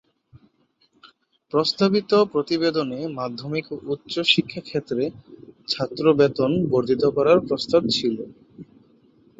[1.53, 5.03] প্রস্তাবিত প্রতিবেদনে মাধ্যমিক ও উচ্চ শিক্ষা ক্ষেত্রে
[5.67, 8.15] ছাত্র বেতন বর্ধিত করার প্রস্তাব ছিল।